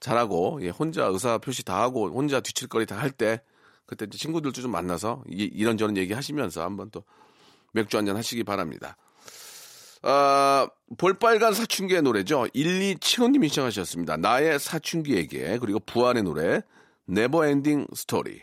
잘하고 0.00 0.60
예, 0.62 0.68
혼자 0.68 1.04
의사 1.06 1.38
표시 1.38 1.64
다 1.64 1.80
하고 1.82 2.08
혼자 2.08 2.40
뒤칠거리 2.40 2.86
다 2.86 2.96
할 2.98 3.10
때 3.10 3.40
그때 3.86 4.06
친구들도 4.08 4.60
좀 4.60 4.72
만나서 4.72 5.22
이, 5.30 5.44
이런저런 5.44 5.96
얘기 5.96 6.12
하시면서 6.12 6.62
한번 6.62 6.90
또 6.90 7.04
맥주 7.72 7.96
한잔 7.96 8.16
하시기 8.16 8.44
바랍니다. 8.44 8.96
아, 10.02 10.68
볼빨간 10.98 11.54
사춘기의 11.54 12.02
노래죠. 12.02 12.46
1275님이 12.54 13.48
시청하셨습니다. 13.48 14.16
나의 14.16 14.58
사춘기에게 14.58 15.58
그리고 15.58 15.80
부활의 15.80 16.22
노래 16.22 16.62
Never 17.06 17.42
Ending 17.42 17.86
Story. 17.94 18.42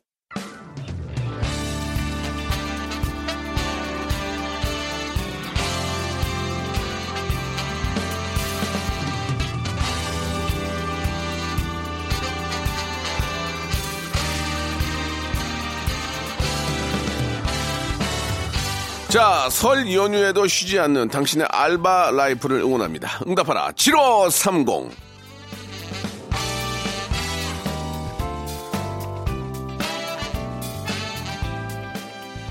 자, 19.11 19.49
설 19.51 19.91
연휴에도 19.93 20.47
쉬지 20.47 20.79
않는 20.79 21.09
당신의 21.09 21.45
알바 21.49 22.11
life를 22.11 22.61
응원합니다. 22.61 23.19
응답하라 23.27 23.73
7530. 23.73 24.89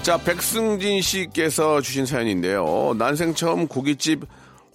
자, 0.02 0.18
백승진 0.18 1.00
씨께서 1.00 1.80
주신 1.80 2.04
사연인데요. 2.04 2.94
난생 2.98 3.32
처음 3.32 3.66
고깃집 3.66 4.26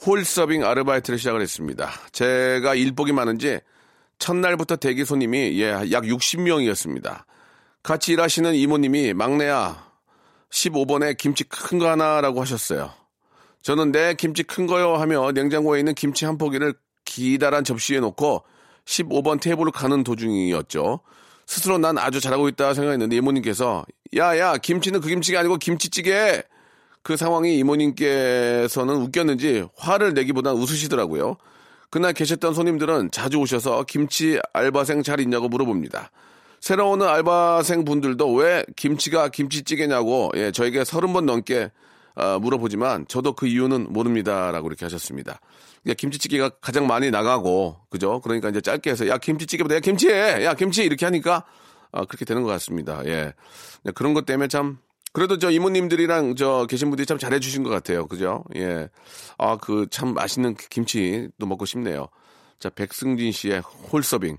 홀서빙 0.03 0.65
아르바이트를 0.65 1.19
시작을 1.19 1.39
했습니다. 1.39 1.91
제가 2.11 2.73
일복이 2.73 3.11
많은지 3.11 3.59
첫날부터 4.17 4.77
대기 4.77 5.05
손님이 5.05 5.61
예, 5.61 5.69
약 5.91 6.03
60명이었습니다. 6.05 7.25
같이 7.83 8.13
일하시는 8.13 8.55
이모님이 8.55 9.13
막내야 9.13 9.85
15번에 10.55 11.17
김치 11.17 11.43
큰 11.43 11.79
거 11.79 11.89
하나라고 11.89 12.41
하셨어요. 12.41 12.91
저는 13.61 13.91
내 13.91 14.13
김치 14.13 14.43
큰 14.43 14.67
거요 14.67 14.95
하며 14.95 15.31
냉장고에 15.31 15.79
있는 15.79 15.93
김치 15.93 16.23
한 16.25 16.37
포기를 16.37 16.73
기다란 17.03 17.63
접시에 17.63 17.99
놓고 17.99 18.43
15번 18.85 19.41
테이블을 19.41 19.71
가는 19.71 20.03
도중이었죠. 20.03 21.01
스스로 21.45 21.77
난 21.77 21.97
아주 21.97 22.21
잘하고 22.21 22.47
있다 22.47 22.73
생각했는데 22.73 23.15
이모님께서 23.17 23.85
야야 24.15 24.57
김치는 24.57 25.01
그 25.01 25.09
김치가 25.09 25.39
아니고 25.39 25.57
김치찌개 25.57 26.41
그 27.03 27.17
상황이 27.17 27.57
이모님께서는 27.57 28.95
웃겼는지 28.95 29.67
화를 29.75 30.13
내기보단 30.13 30.55
웃으시더라고요. 30.55 31.37
그날 31.89 32.13
계셨던 32.13 32.53
손님들은 32.53 33.11
자주 33.11 33.37
오셔서 33.37 33.83
김치 33.83 34.39
알바생 34.53 35.03
잘 35.03 35.19
있냐고 35.19 35.49
물어봅니다. 35.49 36.11
새로 36.65 36.89
오는 36.89 37.07
알바생 37.07 37.85
분들도 37.85 38.33
왜 38.33 38.65
김치가 38.75 39.29
김치찌개냐고 39.29 40.31
예, 40.33 40.51
저에게 40.51 40.83
서른 40.83 41.13
번 41.13 41.27
넘게 41.27 41.69
어, 42.15 42.39
물어보지만 42.39 43.05
저도 43.07 43.33
그 43.33 43.45
이유는 43.45 43.93
모릅니다라고 43.93 44.67
이렇게 44.67 44.83
하셨습니다. 44.85 45.39
야, 45.87 45.93
김치찌개가 45.93 46.49
가장 46.61 46.87
많이 46.87 47.11
나가고 47.11 47.75
그죠? 47.91 48.19
그러니까 48.21 48.49
이제 48.49 48.61
짧게 48.61 48.89
해서 48.89 49.07
야 49.07 49.19
김치찌개보다 49.19 49.75
야 49.75 49.79
김치해 49.79 50.43
야 50.43 50.55
김치 50.55 50.83
이렇게 50.83 51.05
하니까 51.05 51.45
아, 51.91 52.03
그렇게 52.05 52.25
되는 52.25 52.41
것 52.41 52.49
같습니다. 52.49 52.99
예 53.05 53.33
네, 53.83 53.91
그런 53.91 54.15
것 54.15 54.25
때문에 54.25 54.47
참 54.47 54.79
그래도 55.13 55.37
저 55.37 55.51
이모님들이랑 55.51 56.35
저 56.35 56.65
계신 56.67 56.89
분들이 56.89 57.05
참 57.05 57.19
잘해주신 57.19 57.61
것 57.61 57.69
같아요. 57.69 58.07
그죠? 58.07 58.43
예. 58.55 58.89
아, 59.37 59.57
그 59.57 59.85
참 59.91 60.15
맛있는 60.15 60.55
김치도 60.55 61.45
먹고 61.45 61.67
싶네요. 61.67 62.07
자, 62.57 62.69
백승진 62.71 63.31
씨의 63.31 63.59
홀서빙. 63.59 64.37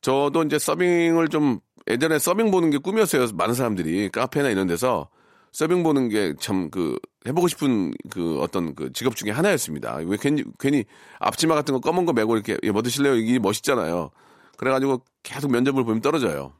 저도 0.00 0.42
이제 0.44 0.58
서빙을 0.58 1.28
좀 1.28 1.60
예전에 1.88 2.18
서빙 2.18 2.50
보는 2.50 2.70
게 2.70 2.78
꿈이었어요. 2.78 3.26
많은 3.34 3.54
사람들이 3.54 4.10
카페나 4.10 4.50
이런 4.50 4.66
데서 4.66 5.08
서빙 5.52 5.82
보는 5.82 6.08
게 6.08 6.34
참 6.38 6.70
그 6.70 6.98
해보고 7.26 7.48
싶은 7.48 7.92
그 8.10 8.40
어떤 8.40 8.74
그 8.74 8.92
직업 8.92 9.16
중에 9.16 9.30
하나였습니다. 9.30 9.96
왜 10.06 10.16
괜히 10.20 10.44
괜히 10.58 10.84
앞치마 11.18 11.54
같은 11.54 11.74
거 11.74 11.80
검은 11.80 12.06
거 12.06 12.12
메고 12.12 12.34
이렇게 12.36 12.56
예, 12.62 12.70
뭐 12.70 12.82
드실래요? 12.82 13.16
이게 13.16 13.38
멋있잖아요. 13.38 14.10
그래가지고 14.56 15.02
계속 15.22 15.50
면접을 15.50 15.84
보면 15.84 16.00
떨어져요. 16.00 16.52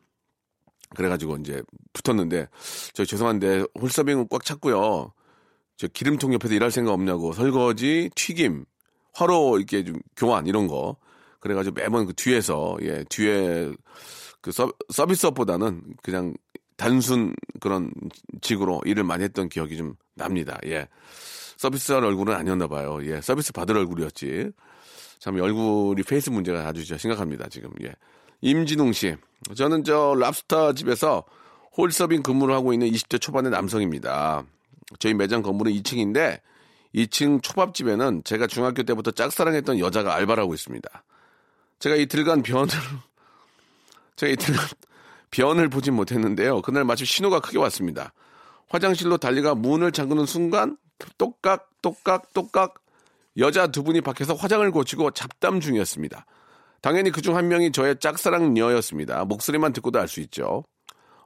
그래가지고 0.97 1.37
이제 1.37 1.63
붙었는데 1.93 2.49
저 2.95 3.05
죄송한데 3.05 3.65
홀서빙은 3.81 4.29
꽉 4.31 4.45
찼고요. 4.45 5.13
저 5.77 5.87
기름통 5.87 6.35
옆에서 6.35 6.55
일할 6.55 6.71
생각 6.71 6.93
없냐고 6.93 7.33
설거지, 7.33 8.11
튀김, 8.15 8.65
화로 9.15 9.59
이렇게 9.59 9.85
좀 9.85 9.97
교환 10.17 10.47
이런 10.47 10.67
거. 10.67 10.97
그래가지고 11.41 11.75
매번 11.75 12.07
그 12.07 12.13
뒤에서 12.15 12.77
예 12.83 13.05
뒤에 13.09 13.73
그 14.41 14.53
서, 14.53 14.73
서비스업보다는 14.91 15.83
그냥 16.03 16.35
단순 16.77 17.35
그런 17.61 17.91
직으로 18.41 18.81
일을 18.85 19.05
많이 19.05 19.25
했던 19.25 19.49
기억이 19.49 19.77
좀 19.77 19.95
납니다. 20.15 20.59
예. 20.67 20.89
서비스할 21.57 22.05
얼굴은 22.05 22.35
아니었나 22.35 22.69
봐요. 22.69 23.01
예. 23.03 23.21
서비스 23.21 23.53
받을 23.53 23.77
얼굴이었지. 23.77 24.51
참 25.19 25.41
얼굴이 25.41 26.03
face 26.05 26.31
문제가 26.31 26.67
아주 26.67 26.85
심각합니다. 26.85 27.49
지금. 27.49 27.71
예. 27.83 27.93
임진웅 28.41 28.93
씨. 28.93 29.17
저는 29.57 29.83
저 29.83 30.15
랍스터 30.17 30.75
집에서 30.75 31.25
홀서빙 31.77 32.23
근무를 32.23 32.55
하고 32.55 32.73
있는 32.73 32.89
20대 32.89 33.21
초반의 33.21 33.51
남성입니다. 33.51 34.45
저희 35.01 35.15
매장 35.15 35.43
건물은 35.43 35.73
2층인데 35.73 36.41
2층 36.95 37.43
초밥집에는 37.43 38.23
제가 38.25 38.47
중학교 38.47 38.85
때부터 38.85 39.11
짝사랑했던 39.11 39.81
여자가 39.81 40.15
알바를 40.15 40.43
하고 40.43 40.55
있습니다. 40.55 40.89
제가 41.79 41.97
이틀간 41.97 42.43
변을 42.43 42.69
제가 44.17 44.33
이틀간 44.33 44.67
변을 45.31 45.69
보진 45.69 45.95
못했는데요. 45.95 46.63
그날 46.63 46.85
마침 46.85 47.07
신호가 47.07 47.41
크게 47.41 47.59
왔습니다. 47.59 48.13
화장실로 48.69 49.17
달리가 49.19 49.55
문을 49.55 49.93
잠그는 49.93 50.27
순간 50.27 50.77
똑깍 51.17 51.69
똑깍 51.83 52.33
똑깍 52.33 52.75
여자 53.37 53.67
두 53.69 53.83
분이 53.85 54.01
밖에서 54.01 54.35
화장을 54.35 54.69
고치고 54.71 55.13
잡담 55.13 55.61
중이었습니다. 55.61 56.27
당연히 56.81 57.11
그 57.11 57.21
중 57.23 57.35
한 57.37 57.49
명이 57.49 57.73
저의 57.73 57.99
짝사랑녀였습니다. 57.99 59.25
목소리만 59.25 59.73
듣고도 59.73 59.99
알 60.01 60.09
수 60.09 60.21
있죠. 60.21 60.65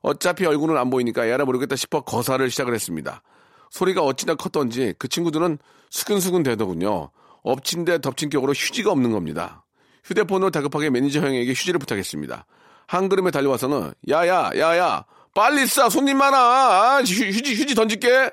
어차피 0.03 0.45
얼굴은 0.47 0.77
안 0.77 0.91
보이니까 0.91 1.29
야라 1.31 1.45
모르겠다 1.45 1.77
싶어 1.77 2.01
거사를 2.03 2.49
시작을 2.51 2.75
했습니다. 2.75 3.23
소리가 3.71 4.03
어찌나 4.03 4.35
컸던지 4.35 4.95
그 4.99 5.09
친구들은 5.09 5.59
수근수근 5.91 6.43
되더군요. 6.43 7.11
엎친 7.45 7.85
데 7.85 8.01
덮친 8.01 8.29
격으로 8.31 8.53
휴지가 8.53 8.91
없는 8.91 9.13
겁니다. 9.13 9.62
휴대폰으로 10.05 10.51
다급하게 10.51 10.91
매니저 10.91 11.21
형에게 11.21 11.53
휴지를 11.53 11.79
부탁했습니다. 11.79 12.47
한 12.87 13.09
걸음에 13.09 13.31
달려와서는 13.31 13.93
야야 14.09 14.51
야야 14.57 15.05
빨리 15.35 15.67
싸 15.67 15.89
손님 15.89 16.19
많아 16.19 16.37
아, 16.37 17.03
휴, 17.03 17.25
휴지 17.25 17.55
휴지 17.55 17.75
던질게 17.75 18.31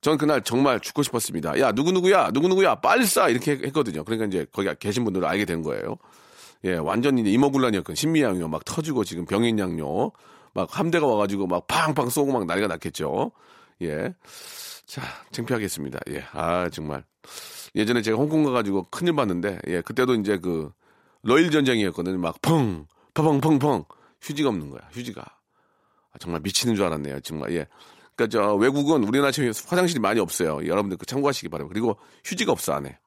전 0.00 0.18
그날 0.18 0.42
정말 0.42 0.80
죽고 0.80 1.02
싶었습니다. 1.02 1.58
야 1.60 1.72
누구 1.72 1.92
누구야 1.92 2.30
누구 2.32 2.48
누구야 2.48 2.76
빨리 2.76 3.06
싸 3.06 3.28
이렇게 3.28 3.52
했거든요. 3.52 4.04
그러니까 4.04 4.26
이제 4.26 4.46
거기 4.52 4.68
계신 4.78 5.04
분들은 5.04 5.26
알게 5.26 5.44
된 5.44 5.62
거예요. 5.62 5.96
예 6.64 6.74
완전히 6.74 7.22
이모군란이었건 7.22 7.94
신미양요 7.94 8.48
막 8.48 8.64
터지고 8.64 9.04
지금 9.04 9.24
병인양요 9.26 10.12
막 10.54 10.78
함대가 10.78 11.06
와가지고 11.06 11.46
막 11.46 11.66
팡팡 11.66 12.08
쏘고 12.08 12.32
막 12.32 12.46
난리가 12.46 12.66
났겠죠. 12.66 13.32
예. 13.82 14.14
자, 14.86 15.02
창피하겠습니다. 15.30 16.00
예. 16.10 16.24
아, 16.32 16.68
정말. 16.70 17.04
예전에 17.74 18.02
제가 18.02 18.16
홍콩 18.16 18.42
가가지고 18.44 18.86
큰일 18.90 19.14
봤는데, 19.14 19.58
예. 19.68 19.80
그때도 19.82 20.14
이제 20.14 20.38
그, 20.38 20.72
러일 21.22 21.50
전쟁이었거든요. 21.50 22.18
막 22.18 22.40
펑, 22.40 22.86
펑펑펑펑. 23.14 23.84
휴지가 24.20 24.48
없는 24.48 24.70
거야, 24.70 24.80
휴지가. 24.92 25.22
아, 25.22 26.18
정말 26.18 26.40
미치는 26.42 26.74
줄 26.74 26.84
알았네요. 26.84 27.20
정말, 27.20 27.52
예. 27.52 27.66
그니까 28.16 28.28
저, 28.30 28.54
외국은 28.54 29.04
우리나라처럼 29.04 29.52
화장실이 29.66 30.00
많이 30.00 30.18
없어요. 30.20 30.66
여러분들 30.66 30.96
그 30.98 31.06
참고하시기 31.06 31.48
바랍니다. 31.48 31.72
그리고 31.72 31.98
휴지가 32.24 32.52
없어, 32.52 32.72
안에. 32.72 32.98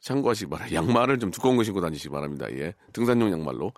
참고하시기 0.00 0.48
바랍니다. 0.48 0.76
양말을 0.76 1.18
좀 1.18 1.30
두꺼운 1.30 1.56
거 1.56 1.64
신고 1.64 1.80
다니시기 1.80 2.08
바랍니다. 2.08 2.46
예. 2.52 2.74
등산용 2.92 3.30
양말로. 3.32 3.72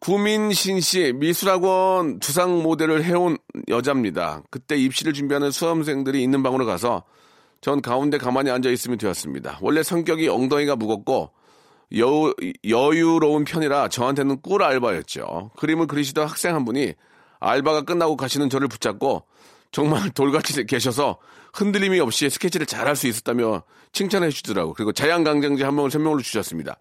구민신 0.00 0.80
씨, 0.80 1.12
미술학원 1.14 2.20
두상 2.20 2.62
모델을 2.62 3.04
해온 3.04 3.36
여자입니다. 3.68 4.42
그때 4.50 4.76
입시를 4.76 5.12
준비하는 5.12 5.50
수험생들이 5.50 6.22
있는 6.22 6.42
방으로 6.42 6.64
가서 6.64 7.04
전 7.60 7.82
가운데 7.82 8.16
가만히 8.16 8.50
앉아 8.50 8.70
있으면 8.70 8.96
되었습니다. 8.96 9.58
원래 9.60 9.82
성격이 9.82 10.28
엉덩이가 10.28 10.76
무겁고 10.76 11.32
여, 11.98 12.32
여유로운 12.68 13.44
편이라 13.44 13.88
저한테는 13.88 14.40
꿀 14.42 14.62
알바였죠. 14.62 15.50
그림을 15.56 15.86
그리시던 15.86 16.26
학생 16.26 16.54
한 16.54 16.64
분이 16.64 16.94
알바가 17.40 17.82
끝나고 17.82 18.16
가시는 18.16 18.50
저를 18.50 18.68
붙잡고 18.68 19.24
정말 19.72 20.10
돌같이 20.14 20.64
계셔서 20.64 21.18
흔들림이 21.52 21.98
없이 22.00 22.30
스케치를 22.30 22.66
잘할 22.66 22.96
수 22.96 23.06
있었다며 23.06 23.62
칭찬해 23.92 24.30
주더라고. 24.30 24.74
그리고 24.74 24.92
자양강장제 24.92 25.64
한 25.64 25.74
명을 25.74 25.90
설명을 25.90 26.22
주셨습니다. 26.22 26.76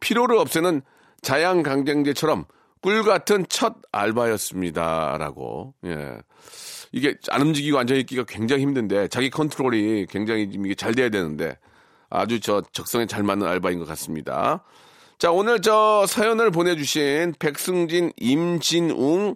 피로를 0.00 0.36
없애는 0.38 0.82
자양강장제처럼 1.22 2.46
꿀 2.80 3.02
같은 3.02 3.44
첫 3.48 3.76
알바였습니다라고. 3.92 5.74
예. 5.86 6.18
이게 6.92 7.16
안 7.30 7.42
움직이고 7.42 7.78
앉아 7.78 7.94
있기가 7.96 8.24
굉장히 8.26 8.62
힘든데 8.62 9.08
자기 9.08 9.30
컨트롤이 9.30 10.06
굉장히 10.06 10.48
이게 10.50 10.74
잘 10.74 10.94
돼야 10.94 11.10
되는데 11.10 11.56
아주 12.10 12.40
저 12.40 12.62
적성에 12.72 13.06
잘 13.06 13.22
맞는 13.22 13.46
알바인 13.46 13.78
것 13.78 13.86
같습니다. 13.88 14.64
자, 15.18 15.30
오늘 15.30 15.60
저 15.60 16.06
사연을 16.06 16.50
보내주신 16.50 17.34
백승진, 17.38 18.12
임진웅, 18.16 19.34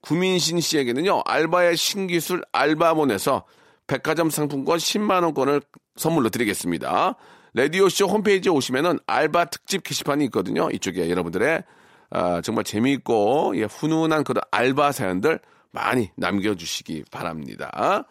구민신 0.00 0.60
씨에게는요, 0.60 1.22
알바의 1.26 1.76
신기술 1.76 2.42
알바몬에서 2.52 3.44
백화점 3.86 4.30
상품권 4.30 4.78
10만원권을 4.78 5.62
선물로 5.96 6.30
드리겠습니다. 6.30 7.16
라디오쇼 7.54 8.06
홈페이지에 8.06 8.50
오시면은 8.52 8.98
알바 9.06 9.46
특집 9.46 9.82
게시판이 9.82 10.24
있거든요. 10.26 10.70
이쪽에 10.70 11.10
여러분들의 11.10 11.64
아, 12.10 12.40
정말 12.40 12.64
재미있고 12.64 13.52
예, 13.56 13.64
훈훈한 13.64 14.24
그런 14.24 14.42
알바 14.50 14.92
사연들 14.92 15.40
많이 15.72 16.10
남겨주시기 16.16 17.04
바랍니다. 17.10 18.04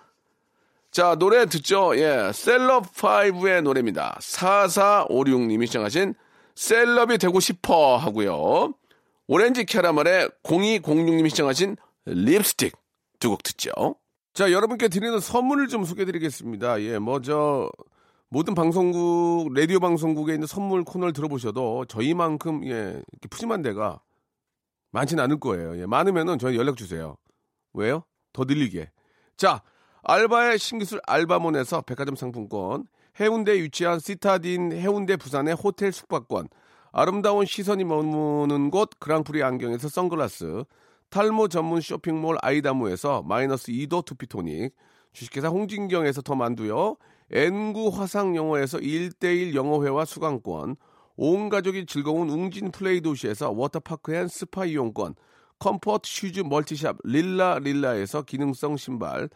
자, 0.98 1.14
노래 1.14 1.46
듣죠? 1.46 1.96
예, 1.96 2.32
셀럽5의 2.32 3.62
노래입니다. 3.62 4.18
4456님이 4.20 5.68
시청하신 5.68 6.16
셀럽이 6.56 7.20
되고 7.20 7.40
싶어 7.40 7.98
하고요. 7.98 8.74
오렌지 9.28 9.64
캐러멜의 9.64 10.32
0206님이 10.42 11.30
시청하신 11.30 11.78
립스틱 12.08 12.76
두 13.20 13.30
곡 13.30 13.44
듣죠. 13.44 13.70
자, 14.34 14.52
여러분께 14.52 14.88
드리는 14.88 15.20
선물을 15.20 15.68
좀 15.68 15.84
소개해 15.84 16.04
드리겠습니다. 16.08 16.82
예, 16.82 16.98
뭐, 16.98 17.22
저, 17.22 17.70
모든 18.30 18.56
방송국, 18.56 19.54
라디오 19.54 19.80
방송국에 19.80 20.34
있는 20.34 20.48
선물 20.48 20.84
코너를 20.84 21.14
들어보셔도 21.14 21.86
저희만큼, 21.86 22.66
예, 22.70 23.04
푸짐한 23.30 23.62
데가 23.62 24.02
많지는 24.94 25.24
않을 25.26 25.40
거예요. 25.40 25.80
예, 25.80 25.86
많으면은 25.86 26.40
저희 26.40 26.58
연락 26.58 26.76
주세요. 26.76 27.18
왜요? 27.74 28.04
더 28.34 28.46
늘리게. 28.46 28.90
자, 29.38 29.62
알바의 30.10 30.58
신기술 30.58 31.02
알바몬에서 31.06 31.82
백화점 31.82 32.16
상품권, 32.16 32.86
해운대에 33.20 33.62
위치한 33.62 34.00
시타딘 34.00 34.72
해운대 34.72 35.18
부산의 35.18 35.56
호텔 35.56 35.92
숙박권, 35.92 36.48
아름다운 36.94 37.46
시선이 37.46 37.84
머무는 37.84 38.72
곳 38.72 38.92
그랑프리 39.00 39.44
안경에서 39.44 39.90
선글라스, 39.90 40.64
탈모 41.10 41.50
전문 41.50 41.82
쇼핑몰 41.82 42.38
아이다무에서 42.42 43.22
마이너스 43.24 43.74
2도 43.74 44.06
투피토닉, 44.06 44.74
주식회사 45.12 45.50
홍진경에서 45.50 46.22
더 46.22 46.36
만두요, 46.36 46.96
N구 47.30 47.90
화상영어에서 47.90 48.78
1대1 48.78 49.56
영어회화 49.56 50.06
수강권, 50.06 50.78
온 51.18 51.50
가족이 51.50 51.86
즐거운 51.86 52.30
웅진 52.30 52.72
플레이 52.72 53.02
도시에서 53.02 53.52
워터파크 53.52 54.16
and 54.16 54.30
스파 54.30 54.64
이용권, 54.64 55.16
comfort 55.60 56.10
shoes 56.10 56.42
멀티샵 56.46 57.00
릴라 57.04 57.60
릴라에서 57.60 58.22
기능성 58.22 58.78
신발, 58.78 59.28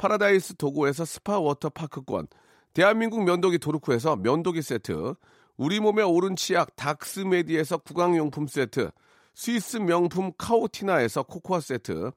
파라다이스 0.00 0.54
도고에서 0.54 1.04
스파 1.04 1.38
워터파크권, 1.38 2.28
대한민국 2.72 3.22
면도기 3.22 3.58
도루코에서 3.58 4.16
면도기 4.16 4.62
세트, 4.62 5.14
우리 5.58 5.78
몸의 5.78 6.06
오른 6.06 6.36
치약 6.36 6.74
닥스메디에서 6.74 7.76
구강용품 7.78 8.46
세트, 8.46 8.92
스위스 9.34 9.76
명품 9.76 10.32
카오티나에서 10.38 11.24
코코아 11.24 11.60
세트, 11.60 12.12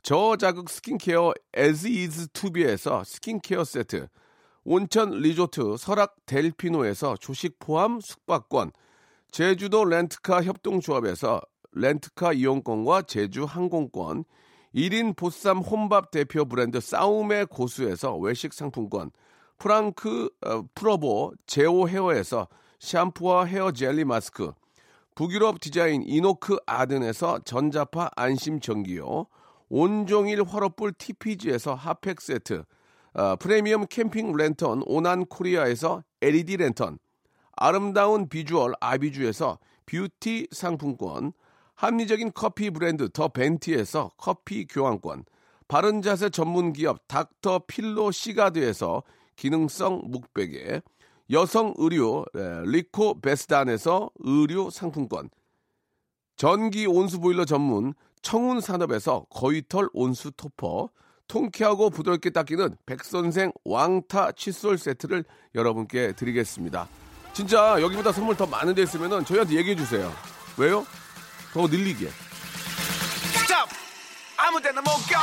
저자극 0.00 0.70
스킨케어 0.70 1.34
에즈이즈 1.52 2.28
투비에서 2.32 3.04
스킨케어 3.04 3.64
세트, 3.64 4.08
온천 4.64 5.10
리조트 5.10 5.76
설악 5.76 6.16
델피노에서 6.24 7.18
조식 7.18 7.58
포함 7.58 8.00
숙박권, 8.00 8.70
제주도 9.30 9.84
렌트카 9.84 10.42
협동조합에서 10.42 11.42
렌트카 11.72 12.32
이용권과 12.32 13.02
제주 13.02 13.44
항공권, 13.44 14.24
1인 14.76 15.16
보쌈 15.16 15.58
혼밥 15.58 16.10
대표 16.10 16.44
브랜드 16.44 16.80
싸움의 16.80 17.46
고수에서 17.46 18.14
외식 18.18 18.52
상품권, 18.52 19.10
프랑크 19.56 20.28
어, 20.44 20.64
프로보 20.74 21.32
제오 21.46 21.88
헤어에서 21.88 22.46
샴푸와 22.78 23.46
헤어 23.46 23.72
젤리 23.72 24.04
마스크, 24.04 24.52
북유럽 25.14 25.60
디자인 25.60 26.02
이노크 26.02 26.58
아든에서 26.66 27.38
전자파 27.38 28.10
안심 28.16 28.60
전기요, 28.60 29.24
온종일 29.70 30.42
화로불 30.42 30.92
TPG에서 30.92 31.74
핫팩 31.74 32.20
세트, 32.20 32.64
어, 33.14 33.36
프리미엄 33.36 33.86
캠핑 33.86 34.36
랜턴 34.36 34.82
오난 34.84 35.24
코리아에서 35.24 36.04
LED 36.20 36.58
랜턴, 36.58 36.98
아름다운 37.52 38.28
비주얼 38.28 38.74
아비주에서 38.78 39.58
뷰티 39.86 40.48
상품권, 40.50 41.32
합리적인 41.76 42.32
커피 42.34 42.70
브랜드 42.70 43.08
더 43.10 43.28
벤티에서 43.28 44.12
커피 44.16 44.66
교환권, 44.66 45.24
바른 45.68 46.02
자세 46.02 46.30
전문 46.30 46.72
기업 46.72 47.06
닥터 47.06 47.62
필로 47.66 48.10
시가드에서 48.10 49.02
기능성 49.36 50.02
묵베개, 50.06 50.80
여성 51.30 51.74
의류 51.76 52.24
리코 52.64 53.20
베스단에서 53.20 54.10
의류 54.20 54.70
상품권, 54.70 55.28
전기 56.36 56.86
온수 56.86 57.20
보일러 57.20 57.44
전문 57.44 57.94
청운 58.22 58.60
산업에서 58.60 59.26
거위털 59.30 59.88
온수 59.92 60.30
토퍼, 60.32 60.90
통쾌하고 61.28 61.90
부드럽게 61.90 62.30
닦이는 62.30 62.76
백선생 62.86 63.52
왕타 63.64 64.32
칫솔 64.32 64.78
세트를 64.78 65.24
여러분께 65.54 66.12
드리겠습니다. 66.12 66.88
진짜 67.32 67.80
여기보다 67.82 68.12
선물 68.12 68.36
더 68.36 68.46
많은 68.46 68.74
데 68.74 68.82
있으면 68.82 69.24
저희한테 69.24 69.56
얘기해 69.56 69.76
주세요. 69.76 70.10
왜요? 70.56 70.86
더 71.56 71.66
늘리게. 71.66 72.10
스탑! 73.32 73.66
아무 74.36 74.60
데나 74.60 74.82
못 74.82 74.90
가! 75.10 75.22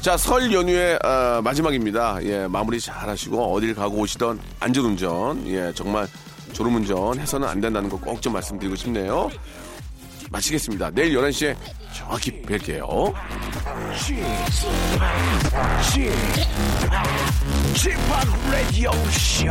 자, 0.00 0.16
설 0.16 0.52
연휴의 0.52 0.98
어, 1.04 1.40
마지막입니다. 1.44 2.18
예, 2.24 2.48
마무리 2.48 2.80
잘 2.80 3.08
하시고 3.08 3.54
어딜 3.54 3.76
가고 3.76 3.98
오시던 3.98 4.40
안전운전, 4.58 5.46
예, 5.46 5.72
정말 5.72 6.08
졸음운전 6.60 7.18
해서는 7.18 7.48
안 7.48 7.58
된다는 7.60 7.88
거 7.88 7.96
꼭 7.96 8.20
좀 8.20 8.34
말씀드리고 8.34 8.76
싶네요. 8.76 9.30
마치겠습니다. 10.30 10.90
내일 10.90 11.16
11시에 11.16 11.56
정확히 11.94 12.42
뵐게요. 12.42 13.14
지팍 17.74 18.50
라디오 18.52 18.90
쇼 19.10 19.46